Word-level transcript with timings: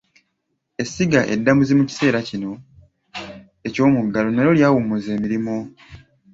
Essiga 0.81 1.19
eddamuzi 1.33 1.73
mu 1.79 1.83
kiseera 1.89 2.19
kino 2.29 2.51
eky'omuggalo 3.67 4.29
n’alyo 4.31 4.53
lyawummuza 4.57 5.09
emirimu. 5.17 5.57